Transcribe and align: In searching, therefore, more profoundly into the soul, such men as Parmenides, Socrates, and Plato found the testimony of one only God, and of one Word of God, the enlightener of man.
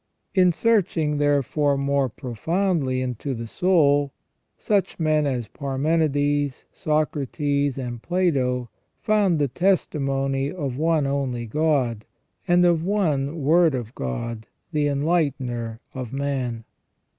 In 0.33 0.51
searching, 0.51 1.19
therefore, 1.19 1.77
more 1.77 2.09
profoundly 2.09 3.01
into 3.03 3.35
the 3.35 3.45
soul, 3.45 4.11
such 4.57 4.99
men 4.99 5.27
as 5.27 5.47
Parmenides, 5.47 6.65
Socrates, 6.73 7.77
and 7.77 8.01
Plato 8.01 8.71
found 8.99 9.37
the 9.37 9.47
testimony 9.47 10.51
of 10.51 10.75
one 10.75 11.05
only 11.05 11.45
God, 11.45 12.03
and 12.47 12.65
of 12.65 12.83
one 12.83 13.43
Word 13.43 13.75
of 13.75 13.93
God, 13.93 14.47
the 14.73 14.87
enlightener 14.87 15.79
of 15.93 16.11
man. 16.11 16.63